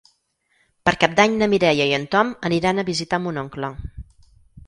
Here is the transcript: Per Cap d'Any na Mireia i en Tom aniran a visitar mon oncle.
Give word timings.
Per 0.87 0.93
Cap 1.03 1.11
d'Any 1.19 1.33
na 1.41 1.49
Mireia 1.51 1.85
i 1.91 1.93
en 1.97 2.07
Tom 2.15 2.33
aniran 2.51 2.79
a 2.79 2.85
visitar 2.87 3.19
mon 3.27 3.37
oncle. 3.45 3.73